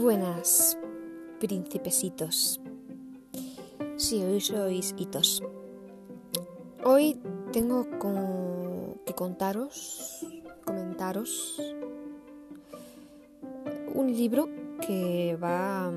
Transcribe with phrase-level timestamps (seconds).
[0.00, 0.78] Buenas,
[1.38, 2.60] principesitos.
[3.96, 5.42] Si hoy sois hitos.
[6.84, 7.20] Hoy
[7.52, 7.86] tengo
[9.04, 10.26] que contaros,
[10.64, 11.60] comentaros
[13.94, 14.48] un libro
[14.86, 15.92] que va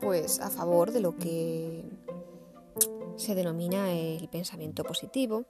[0.00, 1.84] pues a favor de lo que
[3.16, 5.44] se denomina el pensamiento positivo,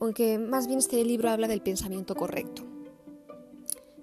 [0.00, 2.62] aunque más bien este libro habla del pensamiento correcto,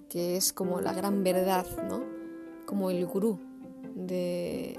[0.09, 2.03] que es como la gran verdad, ¿no?
[2.65, 3.39] Como el gurú
[3.95, 4.77] de,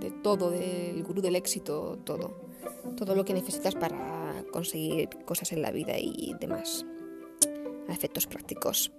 [0.00, 2.48] de todo, del gurú del éxito, todo.
[2.96, 6.84] Todo lo que necesitas para conseguir cosas en la vida y demás.
[7.88, 8.92] A efectos prácticos.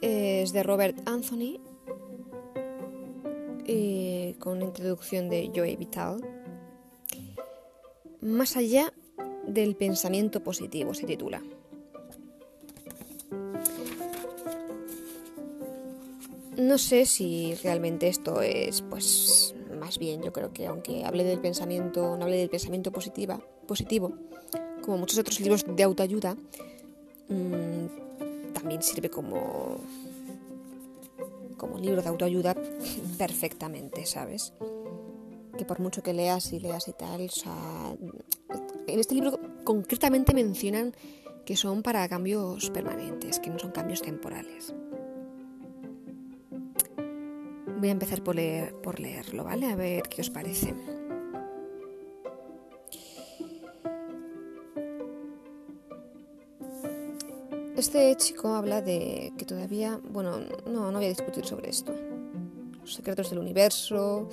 [0.00, 1.60] Es de Robert Anthony
[3.66, 6.20] eh, con una introducción de Joey Vital.
[8.20, 8.92] Más allá
[9.54, 11.42] del pensamiento positivo se titula.
[16.56, 21.40] No sé si realmente esto es, pues, más bien, yo creo que aunque hable del
[21.40, 24.12] pensamiento, no hable del pensamiento positiva, positivo,
[24.82, 26.36] como muchos otros libros de autoayuda,
[27.28, 29.80] mmm, también sirve como
[31.56, 32.56] como libro de autoayuda
[33.18, 34.54] perfectamente, ¿sabes?
[35.58, 37.96] Que por mucho que leas y leas y tal, o sea,
[38.92, 40.94] en este libro concretamente mencionan
[41.44, 44.74] que son para cambios permanentes, que no son cambios temporales.
[47.78, 49.66] Voy a empezar por, leer, por leerlo, ¿vale?
[49.66, 50.74] A ver qué os parece.
[57.76, 61.94] Este chico habla de que todavía, bueno, no, no voy a discutir sobre esto.
[62.82, 64.28] Los secretos del universo.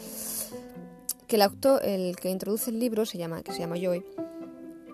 [1.26, 4.04] Que el autor, el que introduce el libro, se llama, que se llama Joy.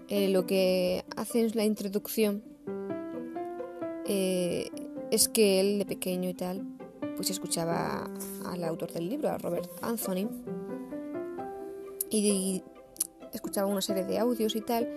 [0.10, 2.44] Eh, lo que hace en la introducción
[4.06, 4.70] eh,
[5.12, 6.66] es que él de pequeño y tal,
[7.16, 8.10] pues escuchaba
[8.46, 10.30] al autor del libro, a Robert Anthony,
[12.10, 12.62] y
[13.32, 14.88] escuchaba una serie de audios y tal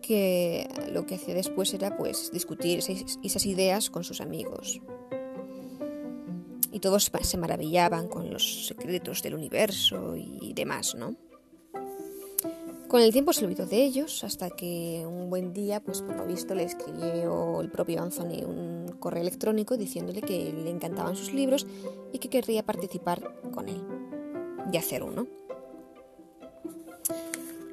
[0.00, 4.80] que lo que hacía después era pues discutir esas ideas con sus amigos.
[6.72, 11.16] Y todos se maravillaban con los secretos del universo y demás, ¿no?
[12.92, 16.26] Con el tiempo se olvidó de ellos hasta que un buen día, pues por lo
[16.26, 21.66] visto, le escribió el propio Anthony un correo electrónico diciéndole que le encantaban sus libros
[22.12, 23.82] y que querría participar con él
[24.70, 25.26] y hacer uno.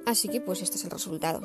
[0.05, 1.41] Así que pues este es el resultado.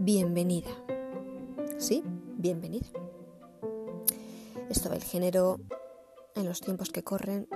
[0.00, 0.70] bienvenida.
[1.78, 2.02] ¿Sí?
[2.38, 2.88] Bienvenida.
[4.68, 5.60] Esto del género
[6.34, 7.46] en los tiempos que corren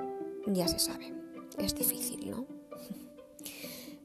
[0.46, 1.21] ya se sabe.
[1.58, 2.46] Es difícil, ¿no?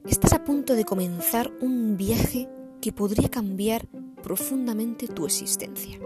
[0.06, 2.48] Estás a punto de comenzar un viaje
[2.80, 3.86] que podría cambiar
[4.22, 5.98] profundamente tu existencia.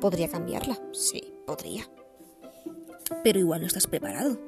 [0.00, 0.78] ¿Podría cambiarla?
[0.92, 1.84] Sí, podría.
[3.22, 4.38] Pero igual no estás preparado.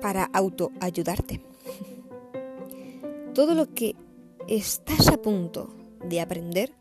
[0.00, 1.44] Para autoayudarte.
[3.34, 3.96] Todo lo que
[4.48, 6.74] estás a punto de aprender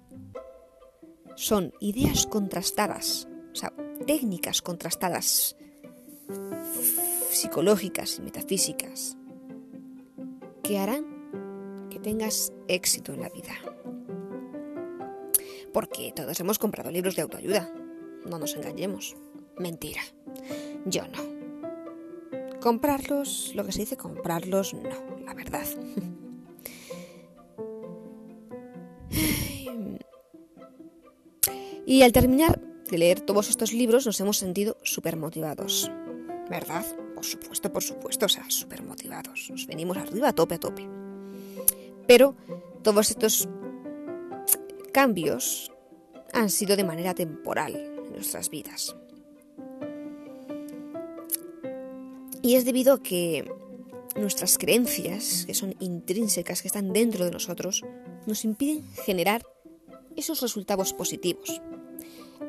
[1.35, 3.73] son ideas contrastadas, o sea,
[4.05, 5.55] técnicas contrastadas,
[7.29, 9.17] psicológicas y metafísicas,
[10.63, 13.53] que harán que tengas éxito en la vida.
[15.73, 17.73] Porque todos hemos comprado libros de autoayuda,
[18.25, 19.15] no nos engañemos.
[19.57, 20.01] Mentira,
[20.85, 22.59] yo no.
[22.59, 25.65] Comprarlos, lo que se dice comprarlos, no, la verdad.
[31.83, 35.89] Y al terminar de leer todos estos libros nos hemos sentido súper motivados.
[36.49, 36.85] ¿Verdad?
[37.15, 39.47] Por supuesto, por supuesto, o sea, súper motivados.
[39.49, 40.87] Nos venimos arriba a tope, a tope.
[42.05, 42.35] Pero
[42.83, 43.47] todos estos
[44.91, 45.71] cambios
[46.33, 48.95] han sido de manera temporal en nuestras vidas.
[52.41, 53.49] Y es debido a que
[54.17, 57.83] nuestras creencias, que son intrínsecas, que están dentro de nosotros,
[58.25, 59.45] nos impiden generar
[60.17, 61.61] esos resultados positivos.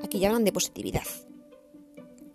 [0.03, 1.07] Aquí ya hablan de positividad,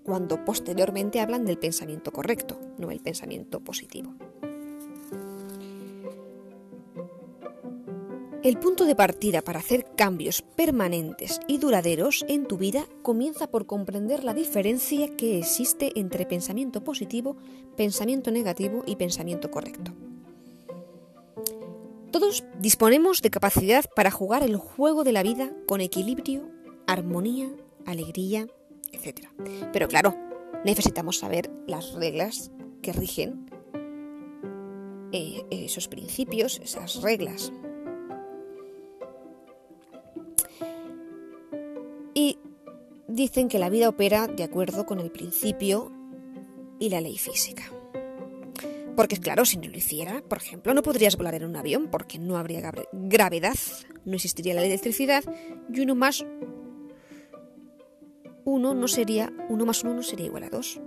[0.03, 4.13] cuando posteriormente hablan del pensamiento correcto, no el pensamiento positivo.
[8.47, 13.65] El punto de partida para hacer cambios permanentes y duraderos en tu vida comienza por
[13.65, 17.35] comprender la diferencia que existe entre pensamiento positivo,
[17.75, 19.91] pensamiento negativo y pensamiento correcto.
[22.11, 26.49] Todos disponemos de capacidad para jugar el juego de la vida con equilibrio,
[26.87, 27.49] armonía,
[27.85, 28.47] alegría,
[28.91, 29.27] etc.
[29.71, 30.15] Pero claro,
[30.65, 32.51] necesitamos saber las reglas
[32.81, 33.49] que rigen
[35.11, 37.51] eh, esos principios, esas reglas.
[42.13, 42.39] Y
[43.07, 45.91] dicen que la vida opera de acuerdo con el principio
[46.79, 47.63] y la ley física.
[48.95, 52.17] Porque claro, si no lo hiciera, por ejemplo, no podrías volar en un avión porque
[52.17, 53.55] no habría gravedad,
[54.05, 55.23] no existiría la electricidad
[55.71, 56.25] y uno más
[58.47, 60.79] uno no sería, uno más uno no sería igual a dos.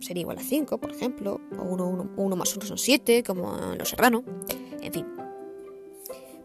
[0.00, 3.76] Sería igual a cinco, por ejemplo, o uno, uno más uno son siete, como en
[3.76, 4.24] Los Serrano.
[4.80, 5.06] En fin.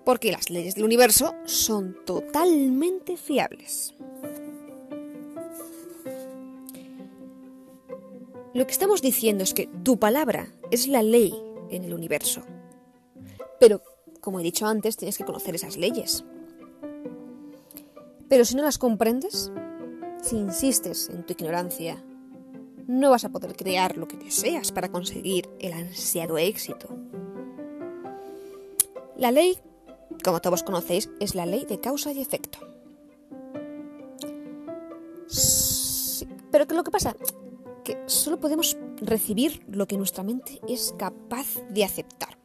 [0.03, 3.95] Porque las leyes del universo son totalmente fiables.
[8.53, 11.33] Lo que estamos diciendo es que tu palabra es la ley
[11.69, 12.41] en el universo.
[13.61, 13.81] Pero,
[14.19, 16.25] como he dicho antes, tienes que conocer esas leyes.
[18.27, 19.51] Pero si no las comprendes,
[20.21, 22.03] si insistes en tu ignorancia,
[22.87, 26.87] no vas a poder crear lo que deseas para conseguir el ansiado éxito.
[29.15, 29.59] La ley,
[30.23, 32.59] como todos conocéis, es la ley de causa y efecto.
[36.51, 37.15] pero ¿qué lo que pasa?
[37.83, 42.37] Que solo podemos recibir lo que nuestra mente es capaz de aceptar.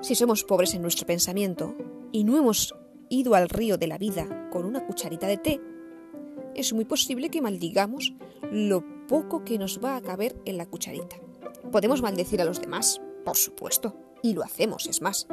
[0.00, 1.76] Si somos pobres en nuestro pensamiento
[2.10, 2.74] y no hemos
[3.12, 5.60] ido al río de la vida con una cucharita de té,
[6.54, 8.14] es muy posible que maldigamos
[8.50, 11.16] lo poco que nos va a caber en la cucharita.
[11.70, 15.26] Podemos maldecir a los demás, por supuesto, y lo hacemos, es más.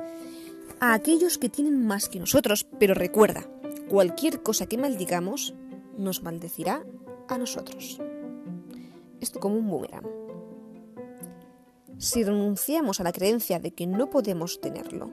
[0.80, 3.50] A aquellos que tienen más que nosotros, pero recuerda,
[3.90, 5.54] cualquier cosa que maldigamos
[5.98, 6.86] nos maldecirá
[7.28, 8.00] a nosotros.
[9.20, 10.08] Esto como un boomerang.
[11.98, 15.12] Si renunciamos a la creencia de que no podemos tenerlo,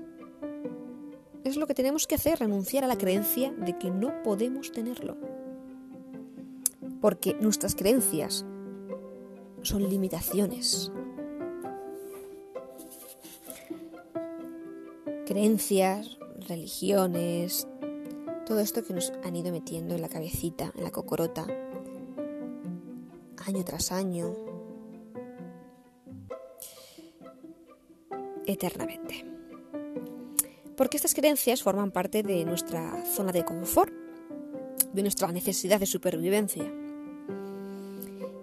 [1.49, 5.17] es lo que tenemos que hacer, renunciar a la creencia de que no podemos tenerlo.
[7.01, 8.45] Porque nuestras creencias
[9.63, 10.91] son limitaciones.
[15.27, 17.69] Creencias, religiones,
[18.47, 21.47] todo esto que nos han ido metiendo en la cabecita, en la cocorota,
[23.45, 24.35] año tras año,
[28.47, 29.36] eternamente
[30.77, 33.93] porque estas creencias forman parte de nuestra zona de confort,
[34.93, 36.71] de nuestra necesidad de supervivencia.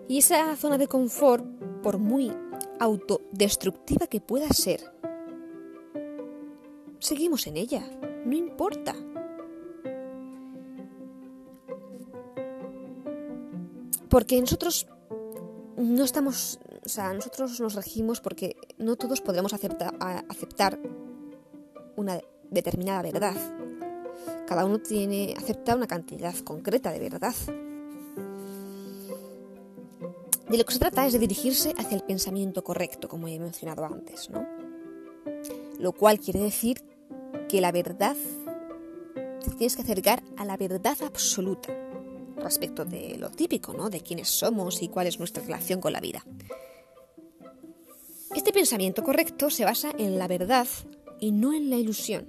[0.07, 1.45] Y esa zona de confort,
[1.81, 2.31] por muy
[2.79, 4.81] autodestructiva que pueda ser,
[6.99, 7.83] seguimos en ella,
[8.25, 8.95] no importa.
[14.09, 14.87] Porque nosotros
[15.77, 20.79] no estamos, o sea, nosotros nos regimos porque no todos podremos aceptar
[21.95, 22.19] una
[22.49, 23.35] determinada verdad.
[24.47, 27.33] Cada uno tiene acepta una cantidad concreta de verdad.
[30.49, 33.85] De lo que se trata es de dirigirse hacia el pensamiento correcto, como he mencionado
[33.85, 34.45] antes, ¿no?
[35.79, 36.83] Lo cual quiere decir
[37.49, 38.15] que la verdad
[39.43, 41.73] te tienes que acercar a la verdad absoluta
[42.37, 43.89] respecto de lo típico, ¿no?
[43.89, 46.23] De quiénes somos y cuál es nuestra relación con la vida.
[48.35, 50.67] Este pensamiento correcto se basa en la verdad
[51.23, 52.25] y no en la ilusión.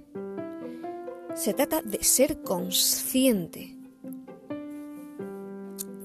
[1.34, 3.76] Se trata de ser consciente.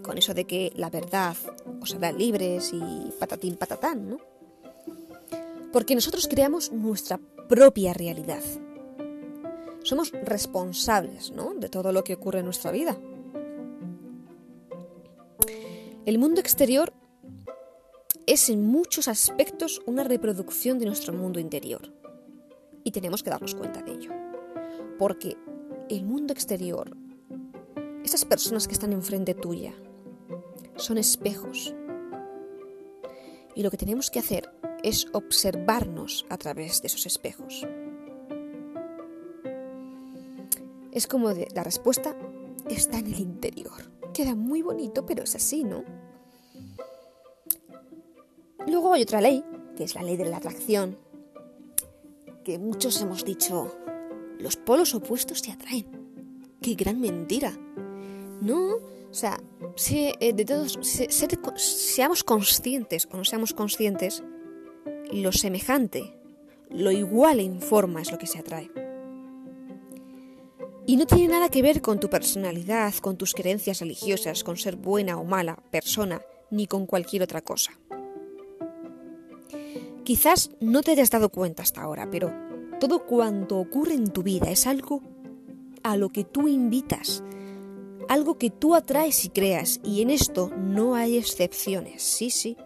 [0.02, 1.38] Con eso de que la verdad
[1.80, 4.18] os hará libres y patatín patatán, ¿no?
[5.72, 8.42] Porque nosotros creamos nuestra propia realidad.
[9.84, 11.54] Somos responsables, ¿no?
[11.54, 12.98] De todo lo que ocurre en nuestra vida.
[16.08, 16.92] El mundo exterior
[18.26, 21.99] es en muchos aspectos una reproducción de nuestro mundo interior
[22.90, 24.12] y tenemos que darnos cuenta de ello.
[24.98, 25.38] Porque
[25.90, 26.98] el mundo exterior,
[28.04, 29.76] esas personas que están enfrente tuya,
[30.76, 31.76] son espejos.
[33.54, 34.50] Y lo que tenemos que hacer
[34.82, 37.68] es observarnos a través de esos espejos.
[40.92, 42.18] Es como la respuesta
[42.70, 43.92] está en el interior.
[44.16, 45.84] Queda muy bonito, pero es así, ¿no?
[48.66, 49.44] Luego hay otra ley,
[49.78, 50.98] que es la ley de la atracción,
[52.58, 53.78] muchos hemos dicho,
[54.40, 55.86] los polos opuestos se atraen.
[56.62, 57.54] ¡Qué gran mentira!
[58.42, 59.40] No, o sea,
[59.92, 60.80] eh, de todos,
[61.56, 64.24] seamos conscientes o no seamos conscientes,
[65.12, 66.16] lo semejante,
[66.70, 68.72] lo igual en forma es lo que se atrae.
[70.86, 74.76] Y no tiene nada que ver con tu personalidad, con tus creencias religiosas, con ser
[74.76, 77.72] buena o mala persona, ni con cualquier otra cosa.
[80.10, 82.34] Quizás no te hayas dado cuenta hasta ahora, pero
[82.80, 85.04] todo cuanto ocurre en tu vida es algo
[85.84, 87.22] a lo que tú invitas
[88.08, 92.02] algo que tú atraes y creas, y en esto no hay excepciones.
[92.02, 92.58] Sí, sí.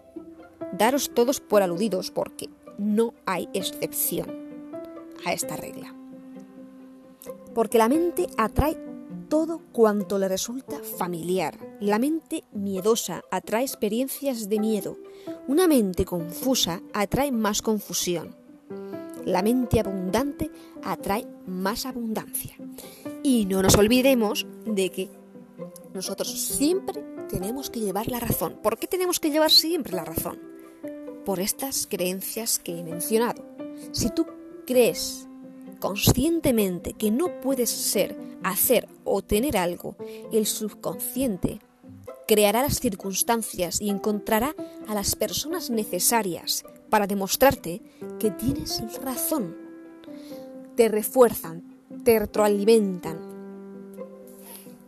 [0.72, 2.48] Daros todos por aludidos, porque
[2.78, 4.26] no hay excepción
[5.26, 5.94] a esta regla.
[7.54, 8.78] Porque la mente atrae
[9.28, 11.58] todo cuanto le resulta familiar.
[11.84, 14.96] La mente miedosa atrae experiencias de miedo.
[15.46, 18.34] Una mente confusa atrae más confusión.
[19.26, 20.50] La mente abundante
[20.82, 22.56] atrae más abundancia.
[23.22, 25.10] Y no nos olvidemos de que
[25.92, 28.58] nosotros siempre tenemos que llevar la razón.
[28.62, 30.40] ¿Por qué tenemos que llevar siempre la razón?
[31.26, 33.44] Por estas creencias que he mencionado.
[33.92, 34.24] Si tú
[34.66, 35.28] crees
[35.80, 39.96] conscientemente que no puedes ser, hacer o tener algo,
[40.32, 41.60] el subconsciente
[42.26, 44.54] creará las circunstancias y encontrará
[44.88, 47.82] a las personas necesarias para demostrarte
[48.18, 49.56] que tienes razón.
[50.76, 53.18] Te refuerzan, te retroalimentan,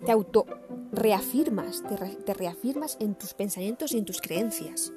[0.05, 0.47] te auto
[0.93, 4.93] reafirmas, te, te reafirmas en tus pensamientos y en tus creencias.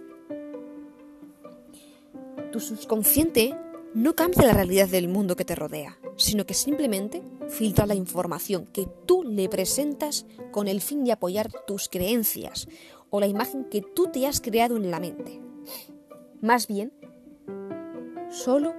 [2.51, 3.55] Tu subconsciente
[3.93, 8.65] no cambia la realidad del mundo que te rodea, sino que simplemente filtra la información
[8.67, 12.67] que tú le presentas con el fin de apoyar tus creencias
[13.09, 15.41] o la imagen que tú te has creado en la mente.
[16.41, 16.93] Más bien,
[18.29, 18.73] solo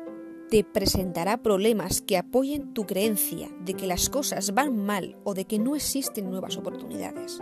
[0.50, 5.44] te presentará problemas que apoyen tu creencia de que las cosas van mal o de
[5.44, 7.40] que no existen nuevas oportunidades.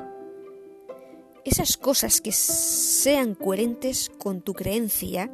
[1.45, 5.33] Esas cosas que sean coherentes con tu creencia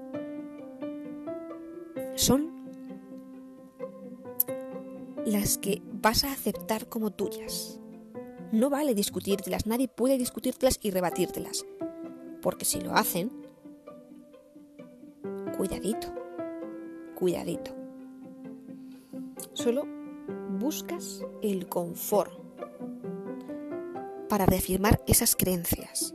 [2.14, 2.53] son
[5.24, 7.80] las que vas a aceptar como tuyas.
[8.52, 11.64] No vale discutírtelas, nadie puede discutírtelas y rebatírtelas.
[12.42, 13.30] Porque si lo hacen,
[15.56, 16.12] cuidadito,
[17.14, 17.74] cuidadito.
[19.54, 19.86] Solo
[20.50, 22.32] buscas el confort
[24.28, 26.13] para reafirmar esas creencias.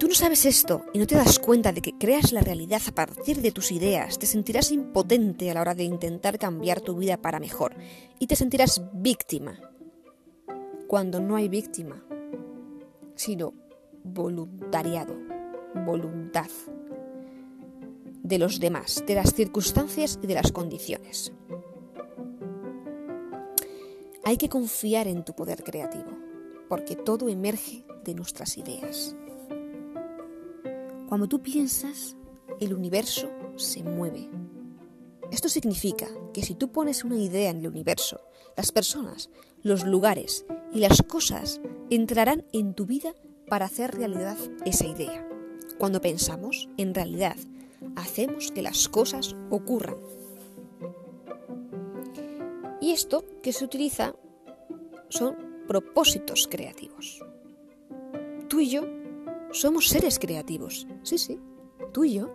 [0.00, 2.92] Tú no sabes esto y no te das cuenta de que creas la realidad a
[2.92, 7.18] partir de tus ideas, te sentirás impotente a la hora de intentar cambiar tu vida
[7.18, 7.76] para mejor
[8.18, 9.60] y te sentirás víctima.
[10.88, 12.02] Cuando no hay víctima,
[13.14, 13.52] sino
[14.02, 15.14] voluntariado,
[15.84, 16.48] voluntad
[18.22, 21.30] de los demás, de las circunstancias y de las condiciones.
[24.24, 26.10] Hay que confiar en tu poder creativo,
[26.70, 29.14] porque todo emerge de nuestras ideas.
[31.10, 32.16] Cuando tú piensas,
[32.60, 34.30] el universo se mueve.
[35.32, 38.20] Esto significa que si tú pones una idea en el universo,
[38.56, 39.28] las personas,
[39.64, 43.12] los lugares y las cosas entrarán en tu vida
[43.48, 45.28] para hacer realidad esa idea.
[45.78, 47.36] Cuando pensamos, en realidad,
[47.96, 49.96] hacemos que las cosas ocurran.
[52.80, 54.14] Y esto que se utiliza
[55.08, 57.20] son propósitos creativos.
[58.48, 58.99] Tú y yo
[59.52, 61.38] somos seres creativos, sí, sí,
[61.92, 62.30] tú y yo.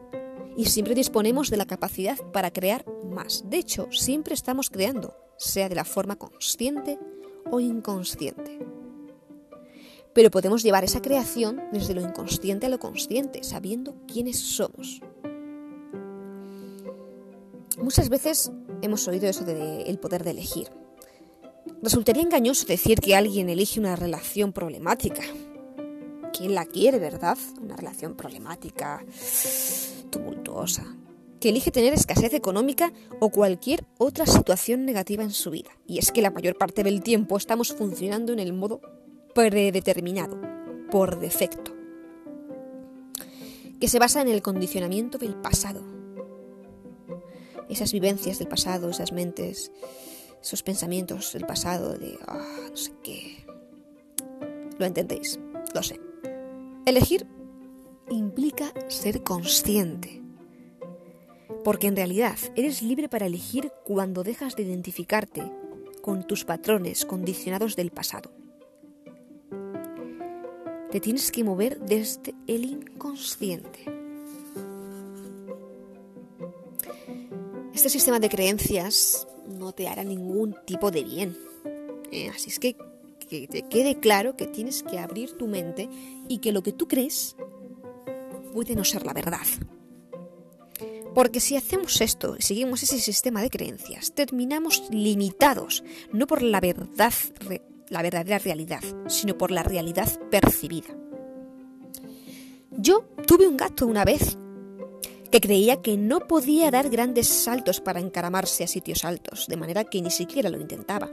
[0.57, 3.43] Y siempre disponemos de la capacidad para crear más.
[3.49, 6.97] De hecho, siempre estamos creando, sea de la forma consciente
[7.51, 8.59] o inconsciente.
[10.13, 15.01] Pero podemos llevar esa creación desde lo inconsciente a lo consciente, sabiendo quiénes somos.
[17.77, 20.69] Muchas veces hemos oído eso del poder de elegir.
[21.81, 25.23] Resultaría engañoso decir que alguien elige una relación problemática,
[26.35, 27.37] ¿Quién la quiere, verdad?
[27.61, 29.05] Una relación problemática,
[30.09, 30.83] tumultuosa,
[31.39, 35.69] que elige tener escasez económica o cualquier otra situación negativa en su vida.
[35.87, 38.81] Y es que la mayor parte del tiempo estamos funcionando en el modo
[39.33, 40.41] predeterminado,
[40.91, 41.73] por defecto,
[43.79, 45.83] que se basa en el condicionamiento del pasado.
[47.69, 49.71] Esas vivencias del pasado, esas mentes,
[50.41, 53.45] esos pensamientos del pasado de, ah, no sé qué.
[54.77, 55.39] Lo entendéis,
[55.73, 56.04] lo sé.
[56.85, 57.25] Elegir
[58.11, 60.21] implica ser consciente,
[61.63, 65.51] porque en realidad eres libre para elegir cuando dejas de identificarte
[66.03, 68.31] con tus patrones condicionados del pasado.
[70.91, 73.85] Te tienes que mover desde el inconsciente.
[77.73, 81.35] Este sistema de creencias no te hará ningún tipo de bien.
[82.11, 82.77] Eh, así es que
[83.25, 85.89] que te quede claro que tienes que abrir tu mente
[86.27, 87.35] y que lo que tú crees
[88.53, 89.45] puede no ser la verdad.
[91.13, 96.59] Porque si hacemos esto y seguimos ese sistema de creencias, terminamos limitados, no por la
[96.59, 97.13] verdad,
[97.89, 100.87] la verdadera realidad, sino por la realidad percibida.
[102.71, 104.37] Yo tuve un gato una vez
[105.31, 109.85] que creía que no podía dar grandes saltos para encaramarse a sitios altos, de manera
[109.85, 111.09] que ni siquiera lo intentaba.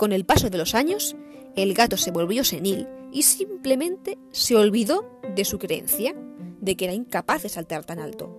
[0.00, 1.14] Con el paso de los años,
[1.56, 6.14] el gato se volvió senil y simplemente se olvidó de su creencia,
[6.58, 8.34] de que era incapaz de saltar tan alto.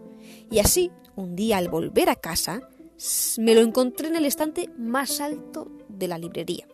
[0.49, 2.67] Y así, un día al volver a casa,
[3.37, 6.67] me lo encontré en el estante más alto de la librería.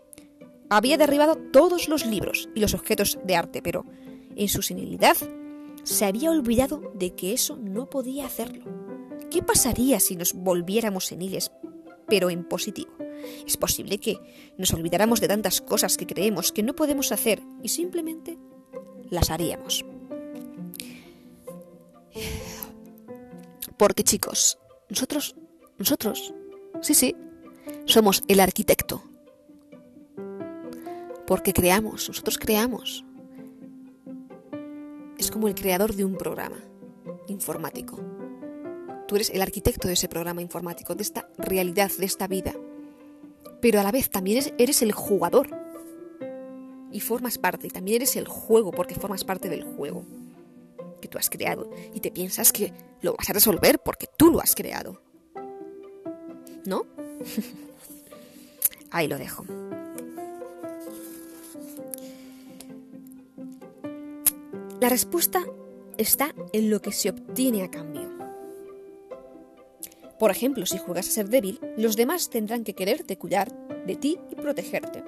[0.69, 3.83] Había derribado todos los libros y los objetos de arte, pero
[4.37, 5.17] en su senilidad
[5.83, 8.63] se había olvidado de que eso no podía hacerlo.
[9.29, 11.51] ¿Qué pasaría si nos volviéramos seniles,
[12.07, 12.96] pero en positivo?
[13.45, 14.17] Es posible que
[14.57, 18.37] nos olvidáramos de tantas cosas que creemos que no podemos hacer y simplemente
[19.09, 19.85] las haríamos.
[23.77, 24.57] Porque chicos,
[24.89, 25.35] nosotros,
[25.77, 26.33] nosotros,
[26.81, 27.15] sí, sí,
[27.85, 29.03] somos el arquitecto.
[31.27, 33.03] Porque creamos, nosotros creamos.
[35.17, 36.57] Es como el creador de un programa
[37.27, 37.99] informático.
[39.07, 42.53] Tú eres el arquitecto de ese programa informático, de esta realidad, de esta vida.
[43.61, 45.49] Pero a la vez también eres el jugador.
[46.91, 50.03] Y formas parte, y también eres el juego, porque formas parte del juego
[51.01, 51.69] que tú has creado.
[51.93, 55.01] Y te piensas que lo vas a resolver porque tú lo has creado.
[56.65, 56.85] ¿No?
[58.91, 59.45] Ahí lo dejo.
[64.79, 65.43] La respuesta
[65.97, 67.96] está en lo que se obtiene a cambio.
[70.19, 73.53] Por ejemplo, si juegas a ser débil, los demás tendrán que quererte, cuidar
[73.85, 75.03] de ti y protegerte.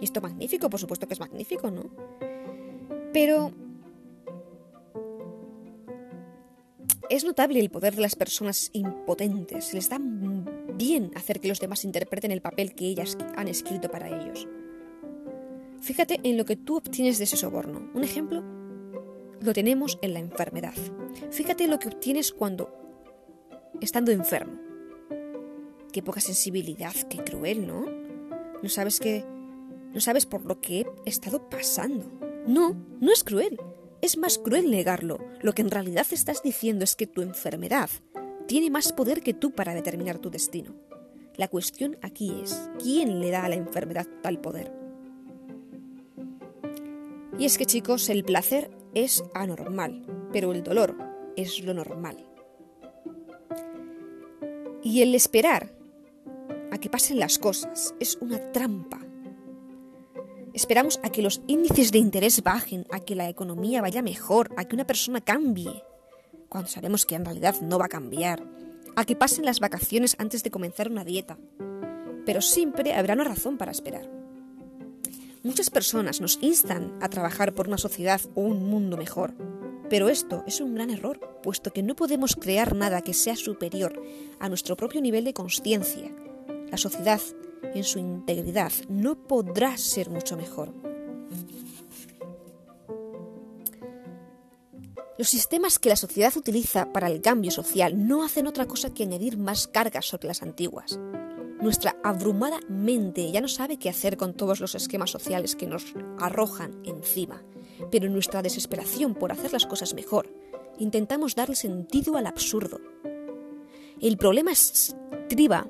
[0.00, 1.90] Y esto magnífico, por supuesto que es magnífico, ¿no?
[3.12, 3.52] Pero
[7.08, 9.72] es notable el poder de las personas impotentes.
[9.72, 14.08] Les da bien hacer que los demás interpreten el papel que ellas han escrito para
[14.08, 14.48] ellos.
[15.80, 17.90] Fíjate en lo que tú obtienes de ese soborno.
[17.94, 18.42] Un ejemplo
[19.40, 20.74] lo tenemos en la enfermedad.
[21.30, 22.83] Fíjate en lo que obtienes cuando
[23.80, 24.58] estando enfermo.
[25.92, 27.86] Qué poca sensibilidad, qué cruel, ¿no?
[28.62, 29.24] No sabes que...
[29.92, 32.10] No sabes por lo que he estado pasando.
[32.46, 33.60] No, no es cruel.
[34.00, 35.18] Es más cruel negarlo.
[35.40, 37.88] Lo que en realidad estás diciendo es que tu enfermedad
[38.46, 40.74] tiene más poder que tú para determinar tu destino.
[41.36, 44.72] La cuestión aquí es, ¿quién le da a la enfermedad tal poder?
[47.38, 50.96] Y es que chicos, el placer es anormal, pero el dolor
[51.36, 52.24] es lo normal.
[54.84, 55.72] Y el esperar
[56.70, 59.00] a que pasen las cosas es una trampa.
[60.52, 64.66] Esperamos a que los índices de interés bajen, a que la economía vaya mejor, a
[64.66, 65.82] que una persona cambie,
[66.50, 68.46] cuando sabemos que en realidad no va a cambiar,
[68.94, 71.38] a que pasen las vacaciones antes de comenzar una dieta.
[72.26, 74.08] Pero siempre habrá una razón para esperar.
[75.42, 79.34] Muchas personas nos instan a trabajar por una sociedad o un mundo mejor,
[79.88, 84.00] pero esto es un gran error, puesto que no podemos crear nada que sea superior
[84.40, 86.10] a nuestro propio nivel de conciencia.
[86.70, 87.20] La sociedad,
[87.74, 90.72] en su integridad, no podrá ser mucho mejor.
[95.16, 99.04] Los sistemas que la sociedad utiliza para el cambio social no hacen otra cosa que
[99.04, 100.98] añadir más cargas sobre las antiguas.
[101.60, 105.84] Nuestra abrumada mente ya no sabe qué hacer con todos los esquemas sociales que nos
[106.18, 107.42] arrojan encima
[107.90, 110.28] pero en nuestra desesperación por hacer las cosas mejor,
[110.78, 112.80] intentamos darle sentido al absurdo.
[114.00, 115.68] El problema estriba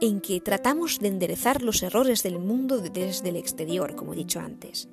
[0.00, 4.38] en que tratamos de enderezar los errores del mundo desde el exterior, como he dicho
[4.40, 4.88] antes.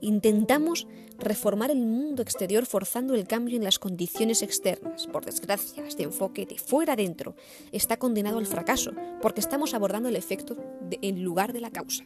[0.00, 0.86] Intentamos
[1.18, 5.06] reformar el mundo exterior forzando el cambio en las condiciones externas.
[5.06, 7.36] Por desgracia, este enfoque de fuera adentro
[7.70, 10.56] está condenado al fracaso porque estamos abordando el efecto
[10.90, 12.04] en lugar de la causa.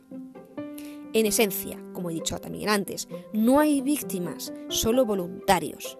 [1.14, 5.96] En esencia, como he dicho también antes, no hay víctimas, solo voluntarios.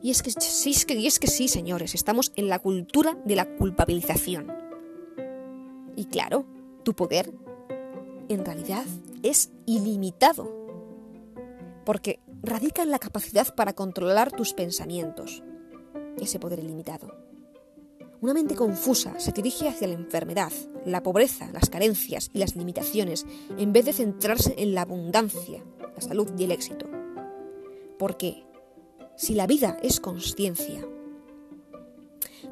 [0.00, 0.30] Y es que
[1.26, 4.52] sí, señores, estamos en la cultura de la culpabilización.
[5.96, 6.46] Y claro,
[6.84, 7.32] tu poder
[8.28, 8.84] en realidad
[9.24, 10.52] es ilimitado,
[11.84, 15.42] porque radica en la capacidad para controlar tus pensamientos,
[16.20, 17.25] ese poder ilimitado.
[18.20, 20.52] Una mente confusa se dirige hacia la enfermedad,
[20.84, 23.26] la pobreza, las carencias y las limitaciones,
[23.58, 25.62] en vez de centrarse en la abundancia,
[25.94, 26.86] la salud y el éxito.
[27.98, 28.44] Porque
[29.16, 30.86] si la vida es conciencia,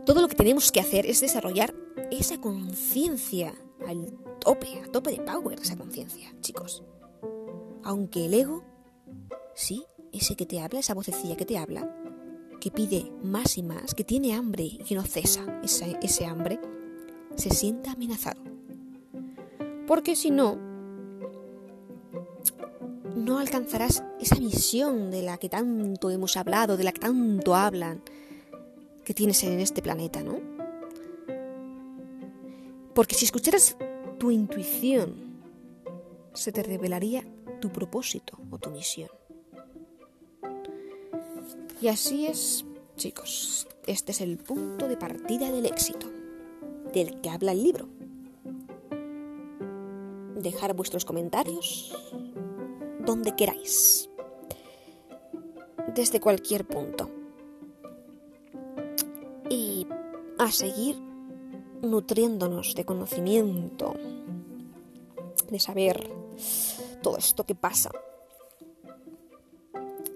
[0.04, 1.74] todo lo que tenemos que hacer es desarrollar
[2.10, 3.54] esa conciencia
[3.86, 6.84] al tope, a tope de power, esa conciencia, chicos.
[7.82, 8.64] Aunque el ego,
[9.54, 11.90] sí, ese que te habla, esa vocecilla que te habla,
[12.60, 16.60] que pide más y más, que tiene hambre y que no cesa ese, ese hambre,
[17.36, 18.40] se sienta amenazado.
[19.86, 20.56] Porque si no,
[23.16, 28.02] no alcanzarás esa misión de la que tanto hemos hablado, de la que tanto hablan,
[29.04, 30.40] que tienes en este planeta, ¿no?
[32.94, 33.76] Porque si escucharas
[34.18, 35.34] tu intuición,
[36.32, 37.24] se te revelaría
[37.60, 39.10] tu propósito o tu misión.
[41.84, 42.64] Y así es,
[42.96, 46.06] chicos, este es el punto de partida del éxito,
[46.94, 47.88] del que habla el libro.
[50.34, 51.94] Dejar vuestros comentarios
[53.00, 54.08] donde queráis,
[55.94, 57.10] desde cualquier punto.
[59.50, 59.86] Y
[60.38, 60.96] a seguir
[61.82, 63.92] nutriéndonos de conocimiento,
[65.50, 66.10] de saber
[67.02, 67.90] todo esto que pasa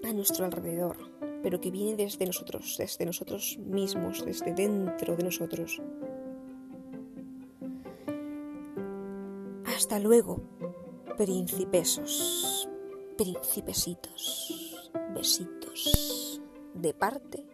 [0.03, 5.81] a nuestro alrededor, pero que viene desde nosotros, desde nosotros mismos, desde dentro de nosotros.
[9.65, 10.41] Hasta luego,
[11.17, 12.69] príncipesos,
[13.17, 16.41] principesitos, besitos,
[16.73, 17.45] de parte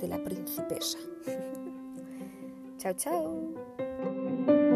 [0.00, 0.98] de la principesa.
[2.78, 4.69] chao, chao.